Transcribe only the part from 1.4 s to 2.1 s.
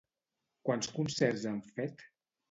han fet?